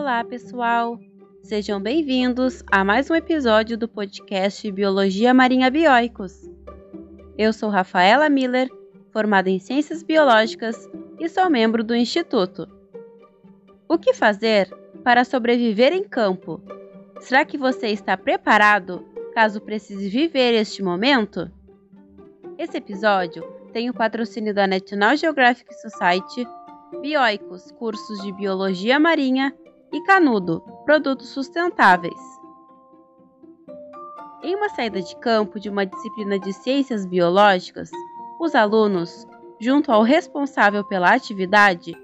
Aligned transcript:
Olá, 0.00 0.24
pessoal! 0.24 0.98
Sejam 1.42 1.78
bem-vindos 1.78 2.64
a 2.72 2.82
mais 2.82 3.10
um 3.10 3.14
episódio 3.14 3.76
do 3.76 3.86
podcast 3.86 4.72
Biologia 4.72 5.34
Marinha 5.34 5.70
Bioicos. 5.70 6.50
Eu 7.36 7.52
sou 7.52 7.68
Rafaela 7.68 8.30
Miller, 8.30 8.70
formada 9.12 9.50
em 9.50 9.58
Ciências 9.58 10.02
Biológicas 10.02 10.88
e 11.18 11.28
sou 11.28 11.50
membro 11.50 11.84
do 11.84 11.94
Instituto. 11.94 12.66
O 13.86 13.98
que 13.98 14.14
fazer 14.14 14.74
para 15.04 15.22
sobreviver 15.22 15.92
em 15.92 16.02
campo? 16.02 16.62
Será 17.20 17.44
que 17.44 17.58
você 17.58 17.88
está 17.88 18.16
preparado 18.16 19.06
caso 19.34 19.60
precise 19.60 20.08
viver 20.08 20.54
este 20.54 20.82
momento? 20.82 21.52
Esse 22.56 22.78
episódio 22.78 23.42
tem 23.70 23.90
o 23.90 23.94
patrocínio 23.94 24.54
da 24.54 24.66
National 24.66 25.14
Geographic 25.14 25.74
Society, 25.74 26.48
Bioicos, 27.02 27.70
cursos 27.72 28.22
de 28.22 28.32
Biologia 28.32 28.98
Marinha 28.98 29.54
e 29.92 30.00
Canudo, 30.02 30.60
produtos 30.84 31.28
sustentáveis. 31.28 32.20
Em 34.42 34.54
uma 34.54 34.68
saída 34.70 35.02
de 35.02 35.14
campo 35.16 35.60
de 35.60 35.68
uma 35.68 35.84
disciplina 35.84 36.38
de 36.38 36.52
ciências 36.52 37.04
biológicas, 37.04 37.90
os 38.40 38.54
alunos, 38.54 39.26
junto 39.60 39.92
ao 39.92 40.02
responsável 40.02 40.84
pela 40.84 41.12
atividade, 41.12 41.94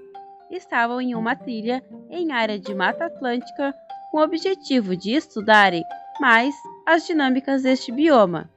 estavam 0.51 1.01
em 1.01 1.15
uma 1.15 1.35
trilha 1.35 1.83
em 2.09 2.31
área 2.31 2.59
de 2.59 2.73
Mata 2.75 3.05
Atlântica 3.05 3.73
com 4.11 4.19
o 4.19 4.23
objetivo 4.23 4.95
de 4.95 5.13
estudarem 5.13 5.83
mais 6.19 6.55
as 6.85 7.05
dinâmicas 7.05 7.63
deste 7.63 7.91
bioma. 7.91 8.49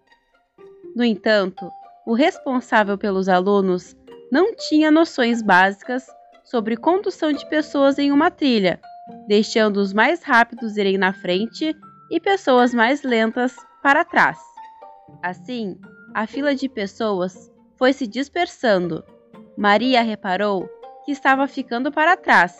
No 0.94 1.04
entanto, 1.04 1.70
o 2.06 2.14
responsável 2.14 2.98
pelos 2.98 3.28
alunos 3.28 3.96
não 4.30 4.54
tinha 4.54 4.90
noções 4.90 5.40
básicas 5.42 6.06
sobre 6.44 6.76
condução 6.76 7.32
de 7.32 7.48
pessoas 7.48 7.98
em 7.98 8.12
uma 8.12 8.30
trilha 8.30 8.80
deixando 9.26 9.78
os 9.78 9.92
mais 9.92 10.22
rápidos 10.22 10.76
irem 10.76 10.98
na 10.98 11.12
frente 11.12 11.76
e 12.10 12.20
pessoas 12.20 12.74
mais 12.74 13.02
lentas 13.02 13.56
para 13.82 14.04
trás. 14.04 14.38
Assim, 15.22 15.78
a 16.14 16.26
fila 16.26 16.54
de 16.54 16.68
pessoas 16.68 17.50
foi 17.76 17.92
se 17.92 18.06
dispersando. 18.06 19.04
Maria 19.56 20.02
reparou 20.02 20.68
que 21.04 21.12
estava 21.12 21.46
ficando 21.46 21.90
para 21.90 22.16
trás, 22.16 22.58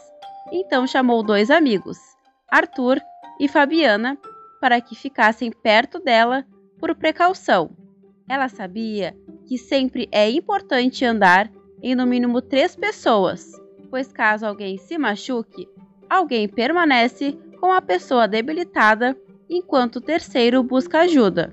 então 0.52 0.86
chamou 0.86 1.22
dois 1.22 1.50
amigos, 1.50 1.98
Arthur 2.48 3.00
e 3.38 3.48
Fabiana, 3.48 4.18
para 4.60 4.80
que 4.80 4.94
ficassem 4.94 5.50
perto 5.50 5.98
dela 5.98 6.44
por 6.78 6.94
precaução. 6.94 7.70
Ela 8.28 8.48
sabia 8.48 9.16
que 9.46 9.58
sempre 9.58 10.08
é 10.12 10.30
importante 10.30 11.04
andar 11.04 11.50
em 11.82 11.94
no 11.94 12.06
mínimo 12.06 12.40
três 12.40 12.76
pessoas, 12.76 13.50
pois 13.90 14.12
caso 14.12 14.46
alguém 14.46 14.78
se 14.78 14.96
machuque, 14.98 15.68
alguém 16.10 16.48
permanece 16.48 17.38
com 17.60 17.70
a 17.70 17.80
pessoa 17.80 18.26
debilitada 18.26 19.16
enquanto 19.48 19.96
o 19.96 20.00
terceiro 20.00 20.60
busca 20.62 21.02
ajuda. 21.02 21.52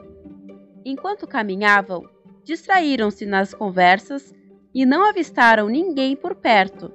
Enquanto 0.84 1.28
caminhavam, 1.28 2.04
distraíram-se 2.44 3.26
nas 3.26 3.54
conversas 3.54 4.34
e 4.74 4.86
não 4.86 5.08
avistaram 5.08 5.68
ninguém 5.68 6.16
por 6.16 6.34
perto. 6.34 6.92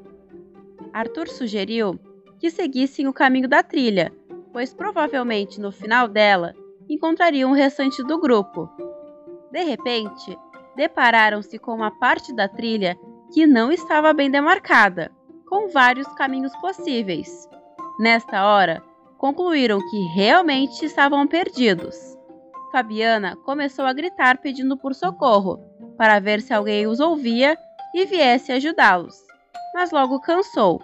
Arthur 0.92 1.28
sugeriu 1.28 1.98
que 2.38 2.50
seguissem 2.50 3.06
o 3.06 3.12
caminho 3.12 3.48
da 3.48 3.62
trilha, 3.62 4.12
pois 4.52 4.74
provavelmente 4.74 5.60
no 5.60 5.70
final 5.70 6.08
dela 6.08 6.54
encontrariam 6.88 7.52
o 7.52 7.54
restante 7.54 8.02
do 8.02 8.18
grupo. 8.18 8.68
De 9.52 9.62
repente, 9.62 10.36
depararam-se 10.74 11.58
com 11.58 11.74
uma 11.74 11.90
parte 11.90 12.34
da 12.34 12.48
trilha 12.48 12.96
que 13.32 13.46
não 13.46 13.70
estava 13.70 14.12
bem 14.12 14.30
demarcada, 14.30 15.10
com 15.52 15.68
vários 15.68 16.08
caminhos 16.14 16.56
possíveis. 16.62 17.46
Nesta 18.00 18.42
hora, 18.46 18.82
concluíram 19.18 19.78
que 19.90 20.00
realmente 20.14 20.86
estavam 20.86 21.26
perdidos. 21.26 21.94
Fabiana 22.72 23.36
começou 23.44 23.84
a 23.84 23.92
gritar 23.92 24.38
pedindo 24.38 24.78
por 24.78 24.94
socorro, 24.94 25.62
para 25.98 26.18
ver 26.20 26.40
se 26.40 26.54
alguém 26.54 26.86
os 26.86 27.00
ouvia 27.00 27.54
e 27.94 28.06
viesse 28.06 28.50
ajudá-los, 28.50 29.14
mas 29.74 29.90
logo 29.90 30.22
cansou. 30.22 30.80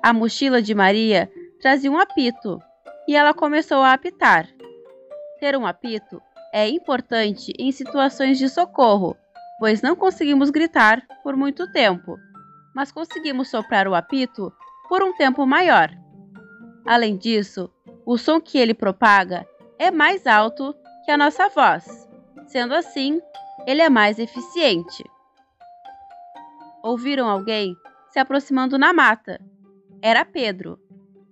A 0.00 0.12
mochila 0.12 0.62
de 0.62 0.72
Maria 0.72 1.28
trazia 1.60 1.90
um 1.90 1.98
apito 1.98 2.60
e 3.08 3.16
ela 3.16 3.34
começou 3.34 3.78
a 3.78 3.92
apitar. 3.92 4.46
Ter 5.40 5.56
um 5.56 5.66
apito 5.66 6.22
é 6.54 6.68
importante 6.68 7.52
em 7.58 7.72
situações 7.72 8.38
de 8.38 8.48
socorro, 8.48 9.16
pois 9.58 9.82
não 9.82 9.96
conseguimos 9.96 10.48
gritar 10.48 11.02
por 11.24 11.34
muito 11.34 11.68
tempo, 11.72 12.16
mas 12.78 12.92
conseguimos 12.92 13.48
soprar 13.48 13.88
o 13.88 13.94
apito 13.96 14.52
por 14.88 15.02
um 15.02 15.12
tempo 15.12 15.44
maior. 15.44 15.90
Além 16.86 17.16
disso, 17.16 17.68
o 18.06 18.16
som 18.16 18.40
que 18.40 18.56
ele 18.56 18.72
propaga 18.72 19.44
é 19.80 19.90
mais 19.90 20.28
alto 20.28 20.72
que 21.04 21.10
a 21.10 21.16
nossa 21.16 21.48
voz, 21.48 22.08
sendo 22.46 22.72
assim, 22.72 23.20
ele 23.66 23.82
é 23.82 23.90
mais 23.90 24.20
eficiente. 24.20 25.02
Ouviram 26.80 27.28
alguém 27.28 27.76
se 28.10 28.20
aproximando 28.20 28.78
na 28.78 28.92
mata. 28.92 29.40
Era 30.00 30.24
Pedro. 30.24 30.78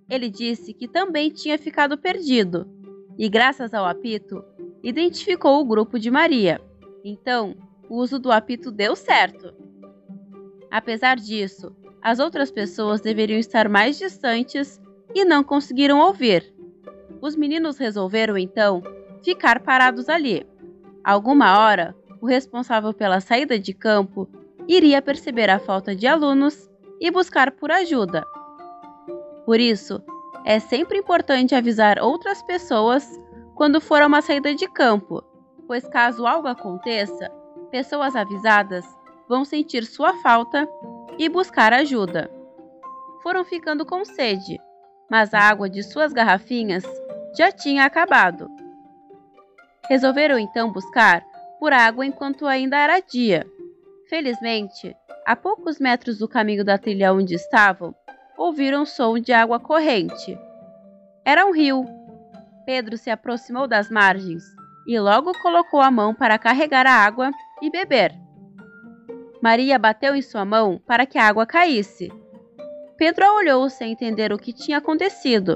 Ele 0.09 0.29
disse 0.29 0.73
que 0.73 0.85
também 0.85 1.29
tinha 1.29 1.57
ficado 1.57 1.97
perdido 1.97 2.69
e, 3.17 3.29
graças 3.29 3.73
ao 3.73 3.85
apito, 3.85 4.43
identificou 4.83 5.61
o 5.61 5.65
grupo 5.65 5.97
de 5.97 6.11
Maria. 6.11 6.59
Então, 7.05 7.55
o 7.89 7.95
uso 7.95 8.19
do 8.19 8.33
apito 8.33 8.69
deu 8.69 8.97
certo. 8.97 9.66
Apesar 10.69 11.17
disso, 11.17 11.75
as 12.01 12.19
outras 12.19 12.51
pessoas 12.51 13.01
deveriam 13.01 13.39
estar 13.39 13.69
mais 13.69 13.97
distantes 13.97 14.81
e 15.13 15.25
não 15.25 15.43
conseguiram 15.43 15.99
ouvir. 15.99 16.53
Os 17.21 17.35
meninos 17.35 17.77
resolveram 17.77 18.37
então 18.37 18.83
ficar 19.23 19.61
parados 19.61 20.09
ali. 20.09 20.45
Alguma 21.03 21.59
hora, 21.59 21.95
o 22.21 22.25
responsável 22.25 22.93
pela 22.93 23.19
saída 23.19 23.57
de 23.57 23.73
campo 23.73 24.27
iria 24.67 25.01
perceber 25.01 25.49
a 25.49 25.59
falta 25.59 25.95
de 25.95 26.05
alunos 26.05 26.69
e 26.99 27.09
buscar 27.09 27.51
por 27.51 27.71
ajuda. 27.71 28.25
Por 29.45 29.59
isso, 29.59 30.01
é 30.45 30.59
sempre 30.59 30.97
importante 30.97 31.55
avisar 31.55 31.99
outras 31.99 32.41
pessoas 32.43 33.19
quando 33.55 33.81
for 33.81 34.01
a 34.01 34.07
uma 34.07 34.21
saída 34.21 34.53
de 34.53 34.67
campo, 34.67 35.23
pois 35.65 35.87
caso 35.87 36.25
algo 36.25 36.47
aconteça, 36.47 37.29
pessoas 37.71 38.15
avisadas 38.15 38.85
vão 39.27 39.43
sentir 39.43 39.85
sua 39.85 40.13
falta 40.21 40.67
e 41.17 41.27
buscar 41.27 41.73
ajuda. 41.73 42.29
Foram 43.21 43.43
ficando 43.43 43.85
com 43.85 44.05
sede, 44.05 44.59
mas 45.09 45.33
a 45.33 45.39
água 45.39 45.69
de 45.69 45.83
suas 45.83 46.13
garrafinhas 46.13 46.83
já 47.35 47.51
tinha 47.51 47.85
acabado. 47.85 48.49
Resolveram 49.89 50.37
então 50.37 50.71
buscar 50.71 51.25
por 51.59 51.73
água 51.73 52.05
enquanto 52.05 52.45
ainda 52.45 52.77
era 52.77 52.99
dia. 52.99 53.45
Felizmente, 54.09 54.95
a 55.25 55.35
poucos 55.35 55.79
metros 55.79 56.17
do 56.19 56.27
caminho 56.27 56.63
da 56.63 56.77
trilha 56.77 57.13
onde 57.13 57.35
estavam, 57.35 57.93
ouviram 58.37 58.85
som 58.85 59.19
de 59.19 59.33
água 59.33 59.59
corrente. 59.59 60.37
Era 61.25 61.45
um 61.45 61.51
rio. 61.51 61.85
Pedro 62.65 62.97
se 62.97 63.09
aproximou 63.09 63.67
das 63.67 63.89
margens 63.89 64.43
e 64.87 64.99
logo 64.99 65.33
colocou 65.41 65.81
a 65.81 65.91
mão 65.91 66.13
para 66.13 66.37
carregar 66.37 66.85
a 66.85 66.91
água 66.91 67.31
e 67.61 67.69
beber. 67.69 68.26
Maria 69.41 69.77
bateu 69.77 70.15
em 70.15 70.21
sua 70.21 70.43
mão 70.43 70.81
para 70.85 71.05
que 71.05 71.17
a 71.17 71.27
água 71.27 71.45
caísse. 71.45 72.11
Pedro 72.97 73.25
a 73.25 73.33
olhou 73.35 73.69
sem 73.69 73.91
entender 73.91 74.33
o 74.33 74.37
que 74.37 74.51
tinha 74.51 74.79
acontecido. 74.79 75.55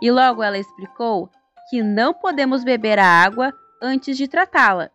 E 0.00 0.10
logo 0.10 0.42
ela 0.42 0.58
explicou 0.58 1.28
que 1.68 1.82
não 1.82 2.14
podemos 2.14 2.64
beber 2.64 2.98
a 2.98 3.04
água 3.04 3.52
antes 3.82 4.16
de 4.16 4.28
tratá-la, 4.28 4.90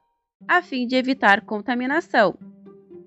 a 0.47 0.61
fim 0.61 0.87
de 0.87 0.95
evitar 0.95 1.41
contaminação. 1.41 2.37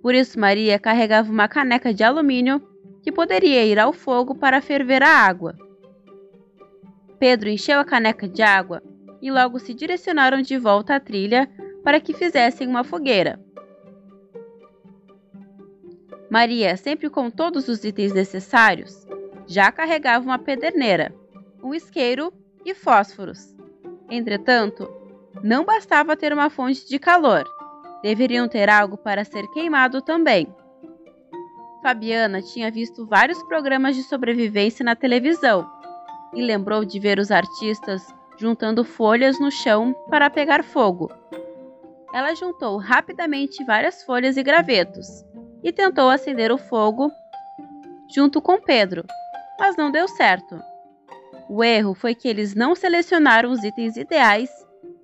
Por 0.03 0.15
isso, 0.15 0.39
Maria 0.39 0.79
carregava 0.79 1.31
uma 1.31 1.49
caneca 1.49 1.93
de 1.93 2.05
alumínio 2.05 2.63
que 3.03 3.11
poderia 3.11 3.65
ir 3.65 3.79
ao 3.79 3.93
fogo 3.93 4.35
para 4.35 4.61
ferver 4.61 5.03
a 5.03 5.09
água. 5.09 5.56
Pedro 7.19 7.49
encheu 7.49 7.81
a 7.81 7.85
caneca 7.85 8.29
de 8.29 8.43
água 8.43 8.82
e 9.21 9.31
logo 9.31 9.59
se 9.59 9.75
direcionaram 9.75 10.41
de 10.41 10.56
volta 10.56 10.94
à 10.94 11.00
trilha 11.00 11.49
para 11.82 12.00
que 12.00 12.15
fizessem 12.15 12.69
uma 12.69 12.85
fogueira. 12.85 13.41
Maria, 16.31 16.77
sempre 16.77 17.09
com 17.09 17.31
todos 17.31 17.69
os 17.69 17.83
itens 17.85 18.13
necessários, 18.13 19.07
já 19.47 19.73
carregava 19.73 20.25
uma 20.25 20.39
pederneira, 20.39 21.15
um 21.63 21.75
isqueiro 21.75 22.31
e 22.65 22.75
fósforos. 22.75 23.57
Entretanto, 24.11 24.89
não 25.43 25.65
bastava 25.65 26.17
ter 26.17 26.33
uma 26.33 26.51
fonte 26.51 26.87
de 26.87 26.99
calor, 26.99 27.45
deveriam 28.03 28.47
ter 28.47 28.69
algo 28.69 28.99
para 28.99 29.25
ser 29.25 29.49
queimado 29.49 30.03
também. 30.03 30.55
Fabiana 31.83 32.43
tinha 32.43 32.71
visto 32.71 33.07
vários 33.07 33.43
programas 33.45 33.97
de 33.97 34.03
sobrevivência 34.03 34.85
na 34.85 34.95
televisão 34.95 35.67
e 36.35 36.43
lembrou 36.43 36.85
de 36.85 37.01
ver 37.01 37.19
os 37.19 37.31
artistas 37.31 38.07
juntando 38.37 38.85
folhas 38.85 39.41
no 39.41 39.51
chão 39.51 39.95
para 40.11 40.29
pegar 40.29 40.63
fogo. 40.63 41.11
Ela 42.13 42.35
juntou 42.35 42.77
rapidamente 42.77 43.65
várias 43.65 44.03
folhas 44.03 44.37
e 44.37 44.43
gravetos 44.43 45.25
e 45.62 45.72
tentou 45.72 46.08
acender 46.08 46.52
o 46.52 46.58
fogo 46.58 47.10
junto 48.14 48.40
com 48.40 48.60
Pedro. 48.60 49.05
mas 49.58 49.76
não 49.76 49.90
deu 49.90 50.06
certo. 50.06 50.62
O 51.49 51.64
erro 51.64 51.94
foi 51.94 52.14
que 52.14 52.28
eles 52.28 52.55
não 52.55 52.75
selecionaram 52.75 53.50
os 53.50 53.64
itens 53.64 53.96
ideais 53.96 54.50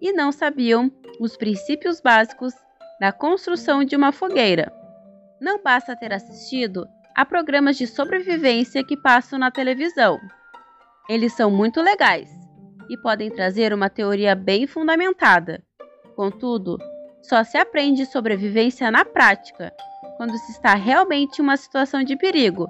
e 0.00 0.12
não 0.12 0.30
sabiam 0.30 0.92
os 1.18 1.36
princípios 1.36 2.00
básicos 2.00 2.54
da 3.00 3.10
construção 3.10 3.82
de 3.82 3.96
uma 3.96 4.12
fogueira. 4.12 4.72
Não 5.40 5.60
basta 5.62 5.96
ter 5.96 6.12
assistido 6.12 6.86
a 7.16 7.24
programas 7.24 7.76
de 7.76 7.86
sobrevivência 7.86 8.84
que 8.84 8.96
passam 8.96 9.38
na 9.38 9.50
televisão. 9.50 10.18
Eles 11.08 11.32
são 11.32 11.50
muito 11.50 11.80
legais 11.80 12.30
e 12.88 12.96
podem 12.98 13.30
trazer 13.30 13.72
uma 13.72 13.90
teoria 13.90 14.34
bem 14.34 14.66
fundamentada. 14.66 15.62
Contudo, 16.14 16.78
só 17.22 17.42
se 17.42 17.56
aprende 17.56 18.06
sobrevivência 18.06 18.90
na 18.90 19.04
prática, 19.04 19.72
quando 20.16 20.36
se 20.38 20.52
está 20.52 20.74
realmente 20.74 21.38
em 21.38 21.42
uma 21.42 21.56
situação 21.56 22.02
de 22.02 22.16
perigo, 22.16 22.68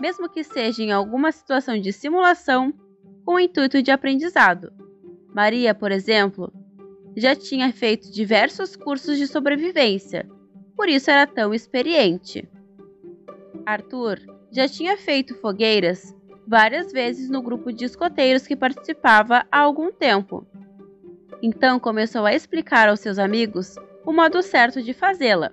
mesmo 0.00 0.28
que 0.28 0.44
seja 0.44 0.82
em 0.82 0.92
alguma 0.92 1.32
situação 1.32 1.78
de 1.78 1.92
simulação 1.92 2.72
com 3.24 3.34
o 3.34 3.40
intuito 3.40 3.82
de 3.82 3.90
aprendizado. 3.90 4.72
Maria, 5.34 5.74
por 5.74 5.90
exemplo, 5.90 6.52
já 7.16 7.34
tinha 7.34 7.72
feito 7.72 8.12
diversos 8.12 8.76
cursos 8.76 9.18
de 9.18 9.26
sobrevivência, 9.26 10.28
por 10.76 10.88
isso 10.88 11.10
era 11.10 11.26
tão 11.26 11.54
experiente. 11.54 12.48
Arthur 13.64 14.20
já 14.50 14.68
tinha 14.68 14.96
feito 14.96 15.34
fogueiras 15.34 16.14
várias 16.46 16.92
vezes 16.92 17.30
no 17.30 17.42
grupo 17.42 17.72
de 17.72 17.84
escoteiros 17.84 18.46
que 18.46 18.54
participava 18.54 19.46
há 19.50 19.60
algum 19.60 19.90
tempo. 19.90 20.46
Então 21.42 21.80
começou 21.80 22.26
a 22.26 22.34
explicar 22.34 22.88
aos 22.88 23.00
seus 23.00 23.18
amigos 23.18 23.76
o 24.04 24.12
modo 24.12 24.42
certo 24.42 24.82
de 24.82 24.92
fazê-la. 24.92 25.50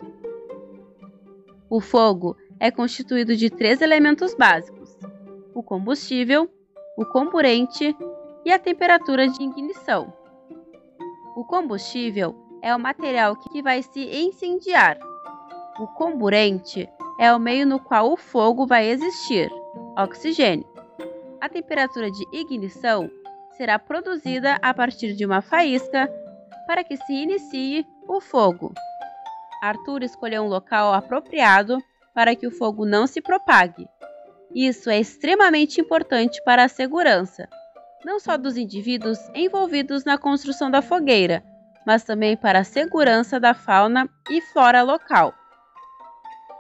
O 1.72 1.80
fogo 1.80 2.36
é 2.60 2.70
constituído 2.70 3.34
de 3.34 3.50
três 3.50 3.82
elementos 3.82 4.36
básicos: 4.36 4.94
o 5.56 5.64
combustível, 5.64 6.52
o 6.98 7.06
comburente 7.06 7.96
e 8.44 8.52
a 8.52 8.60
temperatura 8.60 9.26
de 9.26 9.42
ignição. 9.42 10.12
O 11.34 11.46
combustível 11.46 12.36
é 12.62 12.76
o 12.76 12.80
material 12.80 13.38
que 13.38 13.62
vai 13.62 13.82
se 13.82 14.02
incendiar. 14.02 15.00
O 15.80 15.88
comburente 15.88 16.90
é 17.18 17.34
o 17.34 17.40
meio 17.40 17.66
no 17.66 17.80
qual 17.80 18.12
o 18.12 18.18
fogo 18.18 18.68
vai 18.68 18.90
existir, 18.90 19.50
oxigênio. 19.98 20.68
A 21.40 21.48
temperatura 21.48 22.12
de 22.12 22.26
ignição 22.34 23.10
será 23.56 23.80
produzida 23.80 24.60
a 24.62 24.74
partir 24.74 25.14
de 25.16 25.26
uma 25.26 25.42
faísca 25.42 26.12
para 26.68 26.84
que 26.84 26.98
se 26.98 27.14
inicie 27.14 27.88
o 28.10 28.20
fogo. 28.20 28.74
Arthur 29.62 30.02
escolheu 30.04 30.44
um 30.44 30.48
local 30.48 30.94
apropriado 30.94 31.78
para 32.14 32.36
que 32.36 32.48
o 32.48 32.52
fogo 32.52 32.86
não 32.86 33.06
se 33.06 33.22
propague. 33.22 33.88
Isso 34.54 34.90
é 34.90 35.00
extremamente 35.00 35.80
importante 35.80 36.42
para 36.44 36.64
a 36.64 36.68
segurança, 36.68 37.48
não 38.04 38.20
só 38.20 38.38
dos 38.38 38.58
indivíduos 38.58 39.20
envolvidos 39.36 40.04
na 40.04 40.18
construção 40.18 40.70
da 40.70 40.82
fogueira, 40.82 41.44
mas 41.86 42.04
também 42.04 42.36
para 42.36 42.60
a 42.60 42.64
segurança 42.64 43.40
da 43.40 43.54
fauna 43.54 44.10
e 44.30 44.42
flora 44.42 44.82
local. 44.82 45.34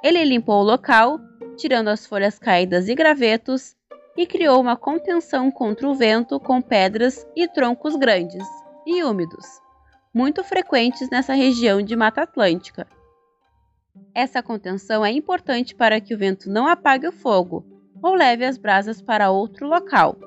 Ele 0.03 0.23
limpou 0.23 0.61
o 0.61 0.65
local, 0.65 1.19
tirando 1.57 1.89
as 1.89 2.05
folhas 2.05 2.39
caídas 2.39 2.87
e 2.87 2.95
gravetos, 2.95 3.75
e 4.17 4.25
criou 4.25 4.59
uma 4.59 4.75
contenção 4.75 5.49
contra 5.49 5.87
o 5.87 5.95
vento 5.95 6.39
com 6.39 6.61
pedras 6.61 7.25
e 7.35 7.47
troncos 7.47 7.95
grandes 7.95 8.45
e 8.85 9.03
úmidos, 9.03 9.45
muito 10.13 10.43
frequentes 10.43 11.09
nessa 11.09 11.33
região 11.33 11.81
de 11.81 11.95
Mata 11.95 12.23
Atlântica. 12.23 12.85
Essa 14.13 14.43
contenção 14.43 15.05
é 15.05 15.11
importante 15.11 15.73
para 15.73 16.01
que 16.01 16.13
o 16.13 16.17
vento 16.17 16.49
não 16.49 16.67
apague 16.67 17.07
o 17.07 17.11
fogo 17.11 17.65
ou 18.03 18.13
leve 18.13 18.43
as 18.43 18.57
brasas 18.57 19.01
para 19.01 19.31
outro 19.31 19.67
local. 19.67 20.17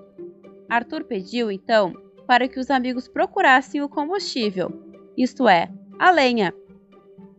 Arthur 0.69 1.05
pediu, 1.05 1.51
então, 1.51 1.93
para 2.27 2.49
que 2.49 2.59
os 2.59 2.71
amigos 2.71 3.09
procurassem 3.09 3.83
o 3.83 3.89
combustível, 3.89 4.73
isto 5.17 5.49
é, 5.49 5.71
a 5.99 6.11
lenha. 6.11 6.55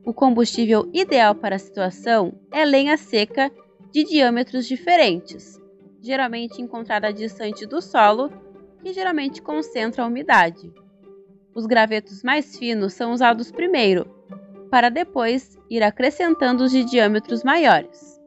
O 0.05 0.13
combustível 0.13 0.89
ideal 0.93 1.33
para 1.33 1.55
a 1.55 1.59
situação 1.59 2.33
é 2.51 2.63
lenha 2.63 2.95
seca 2.95 3.51
de 3.91 4.03
diâmetros 4.03 4.67
diferentes, 4.67 5.59
geralmente 5.99 6.61
encontrada 6.61 7.11
distante 7.11 7.65
do 7.65 7.81
solo, 7.81 8.29
que 8.83 8.93
geralmente 8.93 9.41
concentra 9.41 10.03
a 10.03 10.07
umidade. 10.07 10.71
Os 11.55 11.65
gravetos 11.65 12.21
mais 12.21 12.57
finos 12.57 12.93
são 12.93 13.13
usados 13.13 13.49
primeiro, 13.49 14.05
para 14.69 14.89
depois 14.89 15.57
ir 15.69 15.81
acrescentando 15.81 16.65
os 16.65 16.71
de 16.71 16.83
diâmetros 16.83 17.45
maiores. 17.45 18.21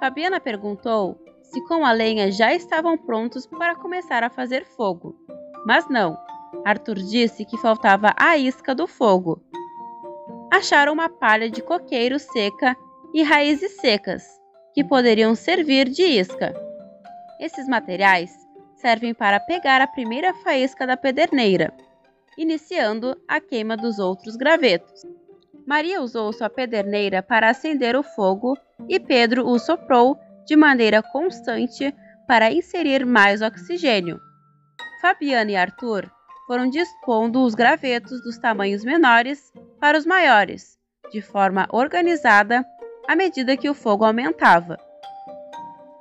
Fabiana 0.00 0.40
perguntou 0.40 1.20
se 1.42 1.60
com 1.66 1.84
a 1.84 1.92
lenha 1.92 2.32
já 2.32 2.54
estavam 2.54 2.96
prontos 2.96 3.46
para 3.46 3.76
começar 3.76 4.24
a 4.24 4.30
fazer 4.30 4.64
fogo. 4.64 5.14
Mas 5.66 5.90
não, 5.90 6.16
Arthur 6.64 6.94
disse 6.94 7.44
que 7.44 7.58
faltava 7.58 8.14
a 8.16 8.38
isca 8.38 8.74
do 8.74 8.86
fogo. 8.86 9.42
Acharam 10.50 10.94
uma 10.94 11.10
palha 11.10 11.50
de 11.50 11.60
coqueiro 11.60 12.18
seca 12.18 12.74
e 13.12 13.22
raízes 13.22 13.72
secas, 13.72 14.24
que 14.72 14.82
poderiam 14.82 15.34
servir 15.34 15.86
de 15.86 16.02
isca. 16.02 16.54
Esses 17.38 17.68
materiais 17.68 18.34
servem 18.76 19.12
para 19.12 19.38
pegar 19.38 19.82
a 19.82 19.86
primeira 19.86 20.32
faísca 20.32 20.86
da 20.86 20.96
pederneira, 20.96 21.74
iniciando 22.36 23.16
a 23.26 23.40
queima 23.40 23.76
dos 23.76 23.98
outros 23.98 24.36
gravetos. 24.36 25.04
Maria 25.66 26.00
usou 26.00 26.32
sua 26.32 26.50
pederneira 26.50 27.22
para 27.22 27.48
acender 27.48 27.94
o 27.96 28.02
fogo 28.02 28.56
e 28.88 28.98
Pedro 28.98 29.46
o 29.46 29.58
soprou 29.58 30.18
de 30.46 30.56
maneira 30.56 31.02
constante 31.02 31.94
para 32.26 32.50
inserir 32.50 33.04
mais 33.04 33.42
oxigênio. 33.42 34.18
Fabiana 35.00 35.50
e 35.50 35.56
Arthur 35.56 36.10
foram 36.46 36.68
dispondo 36.68 37.44
os 37.44 37.54
gravetos 37.54 38.20
dos 38.22 38.36
tamanhos 38.38 38.84
menores 38.84 39.52
para 39.78 39.96
os 39.96 40.04
maiores, 40.04 40.76
de 41.12 41.22
forma 41.22 41.68
organizada 41.70 42.64
à 43.06 43.14
medida 43.14 43.56
que 43.56 43.70
o 43.70 43.74
fogo 43.74 44.04
aumentava. 44.04 44.76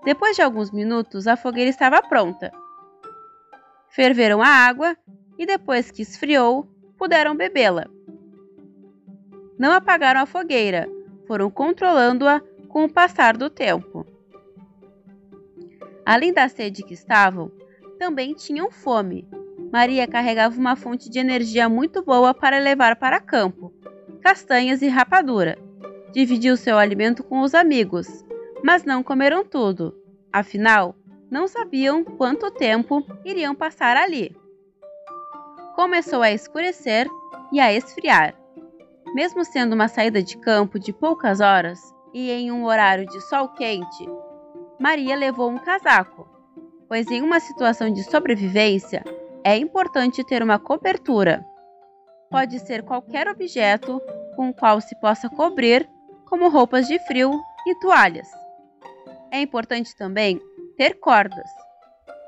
Depois 0.04 0.36
de 0.36 0.42
alguns 0.42 0.72
minutos, 0.72 1.28
a 1.28 1.36
fogueira 1.36 1.70
estava 1.70 2.02
pronta. 2.02 2.52
Ferveram 3.90 4.42
a 4.42 4.48
água 4.48 4.98
e, 5.40 5.46
depois 5.46 5.90
que 5.90 6.02
esfriou, 6.02 6.68
puderam 6.98 7.34
bebê-la. 7.34 7.88
Não 9.58 9.72
apagaram 9.72 10.20
a 10.20 10.26
fogueira, 10.26 10.90
foram 11.26 11.50
controlando-a 11.50 12.42
com 12.68 12.84
o 12.84 12.92
passar 12.92 13.38
do 13.38 13.50
tempo. 13.50 14.06
Além 16.06 16.34
da 16.34 16.50
sede 16.50 16.84
que 16.84 16.94
estavam, 16.94 17.50
também 17.98 18.34
tinham 18.34 18.70
fome. 18.70 19.28
Maria 19.72 20.08
carregava 20.08 20.60
uma 20.60 20.76
fonte 20.76 21.10
de 21.10 21.20
energia 21.20 21.70
muito 21.70 22.04
boa 22.04 22.34
para 22.34 22.60
levar 22.60 22.98
para 22.98 23.20
campo, 23.22 23.72
castanhas 24.22 24.82
e 24.82 24.88
rapadura. 24.88 25.58
Dividiu 26.12 26.58
seu 26.58 26.78
alimento 26.78 27.24
com 27.24 27.42
os 27.42 27.54
amigos, 27.54 28.26
mas 28.64 28.84
não 28.84 29.04
comeram 29.04 29.46
tudo. 29.46 29.96
Afinal, 30.34 30.96
não 31.30 31.48
sabiam 31.48 32.04
quanto 32.04 32.52
tempo 32.52 33.06
iriam 33.24 33.54
passar 33.54 33.96
ali. 33.96 34.36
Começou 35.80 36.22
a 36.22 36.30
escurecer 36.30 37.08
e 37.54 37.60
a 37.62 37.72
esfriar. 37.72 38.36
Mesmo 39.16 39.46
sendo 39.46 39.72
uma 39.72 39.88
saída 39.88 40.22
de 40.22 40.38
campo 40.38 40.78
de 40.78 40.92
poucas 40.92 41.40
horas 41.40 41.80
e 42.14 42.30
em 42.30 42.52
um 42.52 42.66
horário 42.66 43.06
de 43.06 43.22
sol 43.22 43.48
quente, 43.48 44.06
Maria 44.78 45.16
levou 45.16 45.50
um 45.50 45.58
casaco, 45.58 46.28
pois 46.86 47.10
em 47.10 47.22
uma 47.22 47.40
situação 47.40 47.90
de 47.94 48.04
sobrevivência 48.04 49.06
é 49.42 49.56
importante 49.56 50.22
ter 50.26 50.44
uma 50.44 50.60
cobertura. 50.60 51.46
Pode 52.30 52.60
ser 52.60 52.84
qualquer 52.84 53.30
objeto 53.30 54.02
com 54.36 54.50
o 54.50 54.54
qual 54.54 54.82
se 54.82 55.00
possa 55.00 55.30
cobrir, 55.30 55.90
como 56.26 56.50
roupas 56.50 56.90
de 56.90 57.00
frio 57.08 57.32
e 57.66 57.80
toalhas. 57.80 58.28
É 59.32 59.40
importante 59.40 59.96
também 59.96 60.42
ter 60.76 61.00
cordas. 61.00 61.50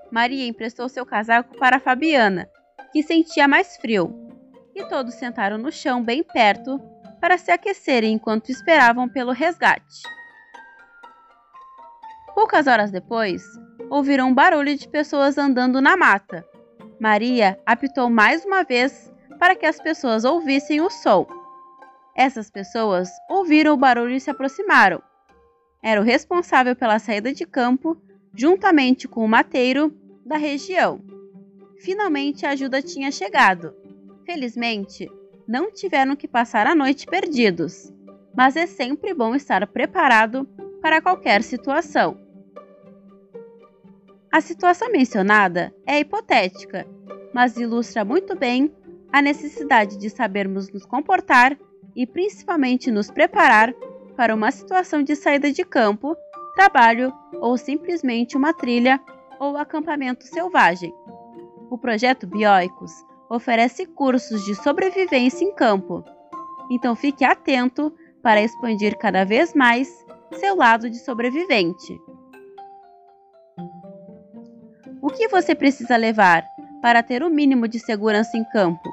Maria 0.10 0.48
emprestou 0.48 0.88
seu 0.88 1.05
casaco 1.05 1.58
para 1.58 1.81
Fabiana, 1.81 2.48
que 2.91 3.03
sentia 3.03 3.48
mais 3.48 3.77
frio, 3.77 4.13
e 4.75 4.83
todos 4.86 5.13
sentaram 5.15 5.57
no 5.57 5.71
chão 5.71 6.03
bem 6.03 6.24
perto 6.24 6.79
para 7.19 7.38
se 7.38 7.51
aquecerem 7.51 8.13
enquanto 8.13 8.50
esperavam 8.50 9.07
pelo 9.07 9.31
resgate. 9.31 10.01
Poucas 12.33 12.67
horas 12.67 12.91
depois, 12.91 13.43
ouviram 13.89 14.29
um 14.29 14.33
barulho 14.33 14.75
de 14.75 14.88
pessoas 14.88 15.38
andando 15.38 15.81
na 15.81 15.95
mata. 15.95 16.45
Maria 17.00 17.60
apitou 17.65 18.10
mais 18.10 18.45
uma 18.45 18.63
vez 18.63 19.12
para 19.38 19.55
que 19.55 19.65
as 19.65 19.79
pessoas 19.79 20.24
ouvissem 20.24 20.81
o 20.81 20.89
som. 20.89 21.27
Essas 22.15 22.50
pessoas 22.50 23.10
ouviram 23.29 23.74
o 23.74 23.77
barulho 23.77 24.15
e 24.15 24.19
se 24.19 24.29
aproximaram 24.29 25.01
era 25.81 26.00
o 26.00 26.03
responsável 26.03 26.75
pela 26.75 27.00
saída 27.00 27.33
de 27.33 27.45
campo, 27.45 27.98
juntamente 28.36 29.07
com 29.07 29.25
o 29.25 29.27
mateiro 29.27 29.91
da 30.24 30.38
região. 30.38 31.01
Finalmente 31.81 32.45
a 32.45 32.51
ajuda 32.51 32.81
tinha 32.81 33.11
chegado. 33.11 33.73
Felizmente, 34.23 35.09
não 35.47 35.71
tiveram 35.71 36.15
que 36.15 36.27
passar 36.27 36.67
a 36.67 36.75
noite 36.75 37.07
perdidos, 37.07 37.91
mas 38.35 38.55
é 38.55 38.67
sempre 38.67 39.15
bom 39.15 39.33
estar 39.33 39.65
preparado 39.65 40.47
para 40.79 41.01
qualquer 41.01 41.41
situação. 41.41 42.19
A 44.31 44.39
situação 44.39 44.91
mencionada 44.91 45.73
é 45.85 46.00
hipotética, 46.00 46.88
mas 47.33 47.57
ilustra 47.57 48.05
muito 48.05 48.35
bem 48.35 48.71
a 49.11 49.19
necessidade 49.21 49.97
de 49.97 50.09
sabermos 50.09 50.71
nos 50.71 50.85
comportar 50.85 51.57
e 51.95 52.05
principalmente 52.05 52.91
nos 52.91 53.09
preparar 53.09 53.73
para 54.15 54.35
uma 54.35 54.51
situação 54.51 55.01
de 55.01 55.15
saída 55.15 55.51
de 55.51 55.65
campo, 55.65 56.15
trabalho 56.55 57.11
ou 57.33 57.57
simplesmente 57.57 58.38
uma 58.38 58.53
trilha 58.53 59.01
ou 59.39 59.57
acampamento 59.57 60.25
selvagem. 60.27 60.93
O 61.72 61.78
projeto 61.78 62.28
Bioicos 62.28 62.92
oferece 63.30 63.86
cursos 63.86 64.44
de 64.44 64.54
sobrevivência 64.56 65.46
em 65.46 65.56
campo, 65.56 66.04
então 66.70 66.98
fique 66.98 67.24
atento 67.24 67.96
para 68.22 68.42
expandir 68.42 68.98
cada 68.98 69.24
vez 69.24 69.54
mais 69.54 69.88
seu 70.34 70.54
lado 70.54 70.90
de 70.90 71.00
sobrevivente. 71.00 71.98
O 75.01 75.08
que 75.08 75.30
você 75.30 75.56
precisa 75.56 75.96
levar 75.96 76.44
para 76.82 77.01
ter 77.01 77.24
o 77.24 77.30
mínimo 77.30 77.70
de 77.70 77.80
segurança 77.80 78.36
em 78.36 78.44
campo? 78.44 78.90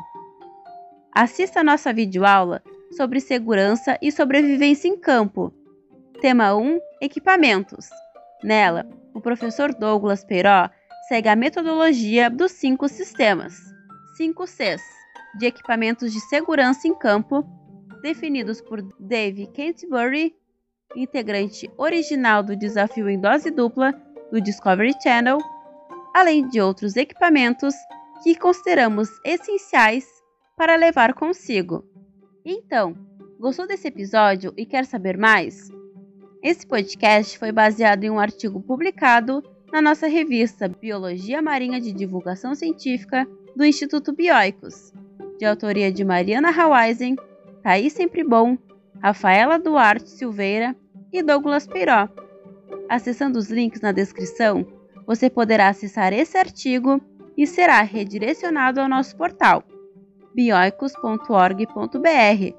Assista 1.13 1.59
a 1.59 1.65
nossa 1.65 1.93
videoaula 1.93 2.63
sobre 2.97 3.19
segurança 3.19 3.99
e 4.01 4.13
sobrevivência 4.13 4.87
em 4.87 4.97
campo. 4.97 5.53
Tema 6.21 6.55
1: 6.55 6.79
Equipamentos. 7.01 7.91
Nela, 8.45 8.89
o 9.13 9.21
professor 9.21 9.75
Douglas 9.75 10.23
Peiró 10.23 10.71
segue 11.09 11.29
a 11.29 11.37
metodologia 11.37 12.29
dos 12.29 12.53
cinco 12.53 12.89
sistemas, 12.89 13.55
5 14.17 14.47
Cs, 14.47 14.83
de 15.39 15.47
equipamentos 15.47 16.13
de 16.13 16.21
segurança 16.21 16.87
em 16.87 16.95
campo, 16.95 17.45
definidos 18.03 18.61
por 18.61 18.83
Dave 19.01 19.47
Canterbury, 19.47 20.35
integrante 20.95 21.71
original 21.77 22.43
do 22.43 22.57
desafio 22.57 23.09
em 23.09 23.19
dose 23.19 23.51
dupla 23.51 23.93
do 24.31 24.41
Discovery 24.41 24.95
Channel 25.03 25.39
além 26.15 26.49
de 26.49 26.61
outros 26.61 26.97
equipamentos 26.97 27.75
que 28.23 28.35
consideramos 28.35 29.09
essenciais 29.25 30.05
para 30.57 30.75
levar 30.75 31.15
consigo. 31.15 31.85
Então, 32.45 32.97
gostou 33.39 33.67
desse 33.67 33.87
episódio 33.89 34.53
e 34.57 34.67
quer 34.67 34.85
saber 34.85 35.17
mais? 35.17 35.71
Esse 36.43 36.67
podcast 36.67 37.39
foi 37.39 37.53
baseado 37.53 38.05
em 38.05 38.11
um 38.11 38.19
artigo 38.19 38.61
publicado 38.61 39.43
na 39.73 39.83
nossa 39.83 40.07
revista 40.07 40.69
Biologia 40.69 41.43
Marinha 41.43 41.81
de 41.81 41.93
Divulgação 41.93 42.55
Científica 42.55 43.27
do 43.55 43.65
Instituto 43.65 44.13
Bioicos, 44.13 44.93
de 45.39 45.45
autoria 45.45 45.93
de 45.93 46.05
Mariana 46.05 46.51
Hawaisen, 46.51 47.17
Thaís 47.63 47.93
Sempre 47.93 48.25
Bom, 48.25 48.57
Rafaela 49.03 49.59
Duarte 49.59 50.11
Silveira 50.11 50.75
e 51.13 51.23
Douglas 51.23 51.67
Peiró. 51.67 52.09
Acessando 52.89 53.39
os 53.39 53.51
links 53.51 53.81
na 53.81 53.93
descrição, 53.93 54.67
você 55.07 55.31
poderá 55.31 55.69
acessar 55.69 56.13
esse 56.13 56.37
artigo 56.37 57.01
e 57.37 57.47
será 57.47 57.81
redirecionado 57.83 58.81
ao 58.81 58.89
nosso 58.89 59.17
portal 59.17 59.63
bioicos.org.br. 60.39 62.55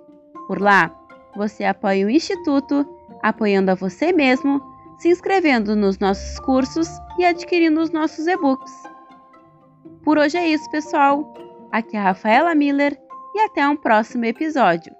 Por 0.48 0.62
lá, 0.62 0.94
você 1.34 1.64
apoia 1.64 2.06
o 2.06 2.10
Instituto, 2.10 2.86
apoiando 3.24 3.72
a 3.72 3.76
você 3.76 4.12
mesmo, 4.12 4.62
se 5.00 5.10
inscrevendo 5.10 5.76
nos 5.76 5.98
nossos 5.98 6.40
cursos 6.40 6.88
e 7.18 7.26
adquirindo 7.26 7.82
os 7.82 7.90
nossos 7.90 8.28
e-books. 8.28 8.72
Por 10.04 10.18
hoje 10.18 10.38
é 10.38 10.48
isso, 10.48 10.70
pessoal. 10.70 11.34
Aqui 11.72 11.96
é 11.96 12.00
a 12.00 12.04
Rafaela 12.04 12.54
Miller 12.54 12.98
e 13.36 13.40
até 13.40 13.68
um 13.68 13.76
próximo 13.76 14.26
episódio. 14.26 14.94